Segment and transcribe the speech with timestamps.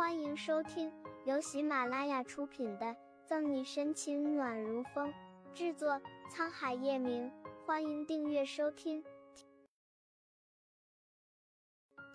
[0.00, 0.90] 欢迎收听
[1.26, 2.86] 由喜马拉雅出品的
[3.26, 5.12] 《赠你深情暖如风》，
[5.52, 6.00] 制作
[6.32, 7.30] 沧海夜明。
[7.66, 9.04] 欢迎订阅收听。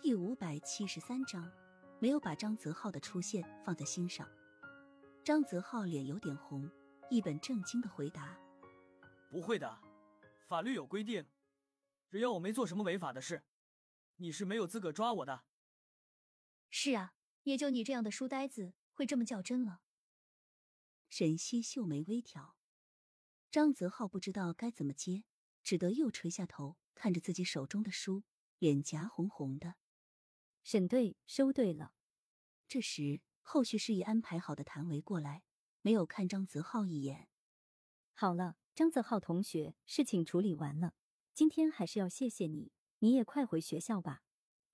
[0.01, 1.47] 第五百七十三章，
[1.99, 4.27] 没有把张泽浩的出现放在心上。
[5.23, 6.67] 张泽浩脸有点红，
[7.11, 8.35] 一本正经的回答
[9.29, 9.79] ：“不会的，
[10.47, 11.23] 法律有规定，
[12.09, 13.43] 只要我没做什么违法的事，
[14.15, 15.43] 你是没有资格抓我的。”
[16.71, 17.11] 是啊。
[17.45, 19.81] 也就你这样的书呆子会这么较真了。
[21.09, 22.57] 沈西秀眉微挑，
[23.49, 25.23] 张泽浩不知道该怎么接，
[25.63, 28.23] 只得又垂下头看着自己手中的书，
[28.57, 29.75] 脸颊红红的。
[30.63, 31.93] 沈队，收队了。
[32.67, 35.43] 这时，后续事宜安排好的谭维过来，
[35.81, 37.29] 没有看张泽浩一眼。
[38.13, 40.95] 好了，张泽浩同学，事情处理完了，
[41.35, 44.23] 今天还是要谢谢你，你也快回学校吧，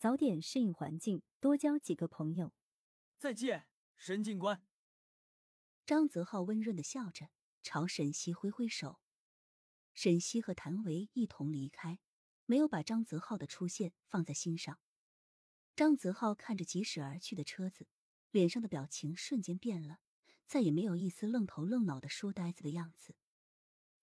[0.01, 2.55] 早点适应环境，多交几个朋友。
[3.19, 4.65] 再见，沈警官。
[5.85, 7.29] 张泽浩温润的笑着，
[7.61, 8.99] 朝沈西挥挥手。
[9.93, 11.99] 沈西和谭维一同离开，
[12.47, 14.79] 没有把张泽浩的出现放在心上。
[15.75, 17.87] 张泽浩看着疾驶而去的车子，
[18.31, 19.99] 脸上的表情瞬间变了，
[20.47, 23.15] 再也没有一丝愣头愣脑的书呆子的样子，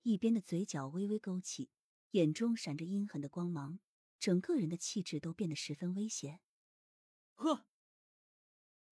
[0.03, 1.71] 一边的嘴角微微勾起，
[2.13, 3.81] 眼中闪着阴狠的光芒，
[4.19, 6.41] 整个人的气质都变得十分危险。
[7.35, 7.67] 呵。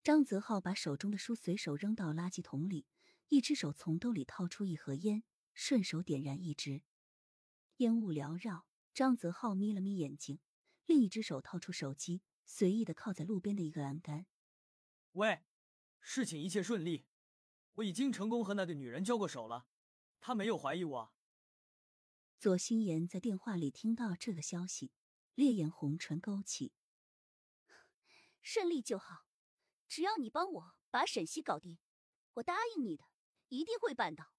[0.03, 2.87] 张泽浩把手中的书随手扔到垃圾桶里，
[3.27, 6.83] 一只手从兜里掏出一盒烟，顺手点燃一支，
[7.77, 8.65] 烟雾缭绕。
[8.93, 10.39] 张泽浩眯了眯眼睛，
[10.85, 14.25] 另一只手掏出手机，随意的靠在路边的一个栏杆。
[15.11, 15.43] 喂，
[15.99, 17.05] 事情一切顺利，
[17.73, 19.67] 我已经成功和那个女人交过手了，
[20.19, 21.13] 她没有怀疑我。
[22.39, 24.91] 左心言在电话里听到这个消息，
[25.37, 26.73] 烈焰红唇勾起，
[28.41, 29.27] 顺利就好。
[29.87, 31.77] 只要你帮我把沈西搞定，
[32.33, 33.05] 我答应你的，
[33.49, 34.33] 一定会办到。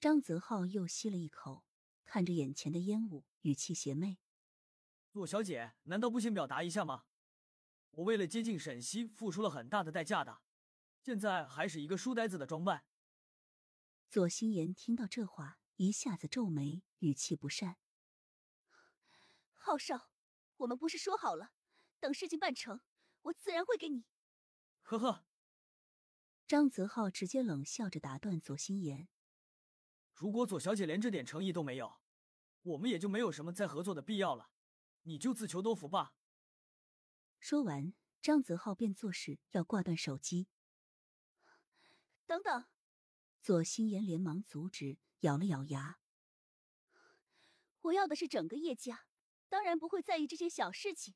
[0.00, 1.64] 张泽浩又吸了一口，
[2.04, 4.18] 看着眼前的烟雾，语气邪魅
[5.08, 7.04] ：“左小姐，难道不先表达一下吗？
[7.92, 10.42] 我为了接近沈西，付出了很大的代价的，
[11.00, 12.84] 现在还是一个书呆子的装扮。”
[14.10, 17.76] 左心言听到这话，一下子皱眉，语气不善
[19.54, 20.10] ：“浩少，
[20.58, 21.52] 我们不是说好了，
[21.98, 22.80] 等事情办成，
[23.22, 24.04] 我自然会给你。”
[24.82, 25.26] 呵呵，
[26.46, 29.08] 张泽浩直接冷笑着打断左心言
[30.14, 32.00] ：“如果左小姐连这点诚意都没有，
[32.62, 34.50] 我们也就没有什么再合作的必要了。
[35.02, 36.14] 你就自求多福吧。”
[37.40, 40.48] 说完，张泽浩便作势要挂断手机。
[42.26, 42.64] 等等，
[43.42, 45.98] 左心言连忙阻止，咬了咬牙
[47.82, 49.06] ：“我要的是整个叶家，
[49.54, 51.14] 当然不会在意这些小事情。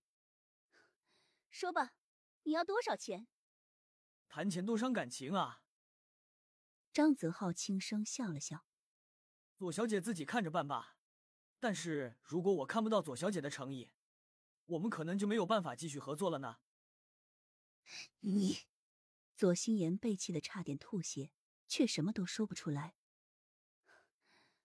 [1.51, 1.97] 说吧，
[2.45, 3.27] 你要多少钱？”
[4.31, 5.65] 谈钱多伤感情啊！
[6.93, 8.65] 张泽浩轻声笑了笑
[9.59, 10.99] ：“左小姐自己看着办吧。
[11.59, 13.91] 但是如果我看不到左小姐的诚意，
[14.67, 16.59] 我们可能就没有办法继续合作了呢。”
[18.21, 18.69] 你，
[19.35, 21.33] 左心言被气得差点吐血，
[21.67, 22.95] 却什么都说不出来。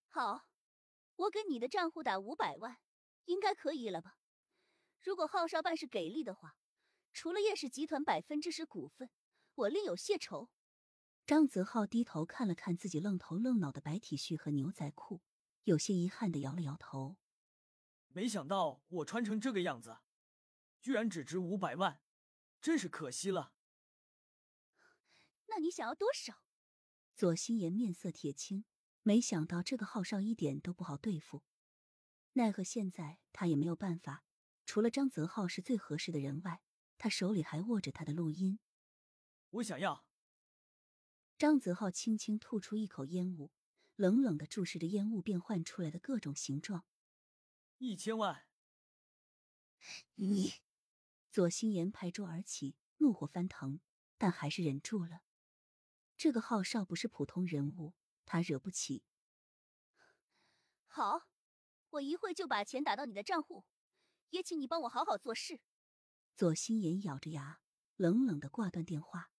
[0.10, 0.46] 好，
[1.16, 2.78] 我给你的账户打五百万，
[3.26, 4.18] 应该可以了吧？
[5.02, 6.56] 如果浩少办事给力的话，
[7.12, 9.10] 除了叶氏集团百分之十股份。
[9.56, 10.50] 我另有谢酬。
[11.28, 15.22] 张泽浩低头看了看自己愣头愣脑的白 T 恤和牛仔裤，
[15.66, 17.18] 有些遗憾的摇了摇头。
[18.08, 20.00] 没想到我穿成这个样子，
[20.82, 22.02] 居然只值五百万，
[22.60, 23.54] 真是可惜了。
[25.46, 26.44] 那你想要多少？
[27.16, 28.66] 左心言面色铁青，
[29.04, 31.44] 没想到这个浩少一点都不好对付，
[32.34, 34.24] 奈何现在他也没有办法。
[34.66, 36.62] 除了张泽浩是最合适的人外，
[36.98, 38.60] 他手里还握着他的录音。
[39.50, 40.06] 我想要。
[41.38, 43.52] 张泽浩轻轻吐出一口烟雾，
[43.96, 46.86] 冷冷的注视着烟雾变换出来的各种形状。
[47.78, 48.46] 一千万。
[50.16, 50.54] 你，
[51.30, 53.82] 左心言拍桌而起，怒火翻腾，
[54.18, 55.24] 但还是忍住了。
[56.16, 57.94] 这个浩少不是普通人物，
[58.26, 59.04] 他惹不起。
[60.88, 61.28] 好，
[61.94, 63.66] 我一会就把钱打到你的账户，
[64.30, 65.60] 也请你帮我好好做事。
[66.36, 67.62] 左心言咬着牙，
[67.98, 69.32] 冷冷的挂断电话。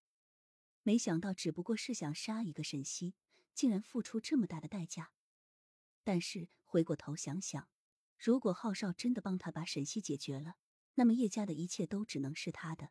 [0.85, 3.15] 没想到，只不过是想杀一个沈西，
[3.55, 5.12] 竟然付出这么大的代价。
[6.05, 7.69] 但是回过头想想，
[8.19, 10.55] 如果浩少真的帮他把沈西解决了，
[10.95, 12.91] 那么叶家的一切都只能是他的。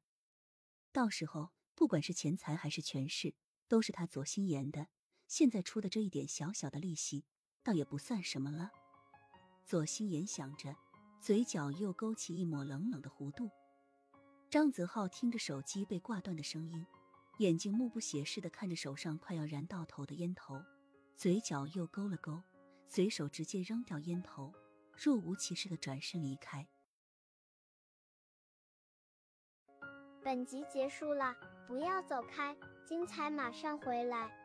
[0.92, 3.36] 到时候，不管是钱财还是权势，
[3.70, 4.90] 都是他左心言的。
[5.26, 7.26] 现在出的这一点小小的利息，
[7.64, 8.83] 倒也不算什么了。
[9.66, 10.76] 左心言想着，
[11.20, 13.50] 嘴角又勾起一抹冷冷的弧度。
[14.50, 16.86] 张子浩听着手机被挂断的声音，
[17.40, 20.62] 眼睛目不斜视的看着手上快要燃到头的烟头，
[21.16, 22.44] 嘴角又勾了勾，
[22.88, 24.54] 随手直接扔掉烟头，
[24.96, 26.68] 若无其事的转身离开。
[30.22, 31.36] 本集结束了，
[31.68, 32.56] 不要走开，
[32.86, 34.43] 精彩马上回来。